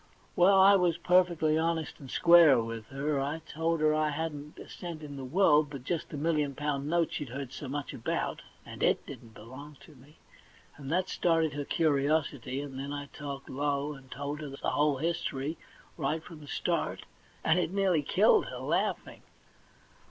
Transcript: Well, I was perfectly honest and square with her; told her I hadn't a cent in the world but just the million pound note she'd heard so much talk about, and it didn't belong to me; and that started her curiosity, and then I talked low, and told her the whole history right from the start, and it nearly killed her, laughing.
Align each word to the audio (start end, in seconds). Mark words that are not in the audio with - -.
Well, 0.35 0.59
I 0.59 0.75
was 0.77 0.97
perfectly 0.97 1.59
honest 1.59 1.99
and 1.99 2.09
square 2.09 2.59
with 2.59 2.87
her; 2.87 3.39
told 3.47 3.81
her 3.81 3.93
I 3.93 4.09
hadn't 4.09 4.57
a 4.57 4.67
cent 4.67 5.03
in 5.03 5.15
the 5.15 5.23
world 5.23 5.69
but 5.69 5.83
just 5.83 6.09
the 6.09 6.17
million 6.17 6.55
pound 6.55 6.87
note 6.89 7.11
she'd 7.13 7.29
heard 7.29 7.53
so 7.53 7.67
much 7.67 7.91
talk 7.91 7.99
about, 7.99 8.41
and 8.65 8.81
it 8.81 9.05
didn't 9.05 9.35
belong 9.35 9.77
to 9.81 9.93
me; 9.93 10.17
and 10.75 10.91
that 10.91 11.07
started 11.07 11.53
her 11.53 11.65
curiosity, 11.65 12.61
and 12.61 12.79
then 12.79 12.91
I 12.91 13.09
talked 13.13 13.47
low, 13.47 13.93
and 13.93 14.09
told 14.09 14.41
her 14.41 14.49
the 14.49 14.57
whole 14.71 14.97
history 14.97 15.55
right 15.97 16.23
from 16.23 16.39
the 16.39 16.47
start, 16.47 17.05
and 17.43 17.59
it 17.59 17.69
nearly 17.71 18.01
killed 18.01 18.45
her, 18.47 18.57
laughing. 18.57 19.21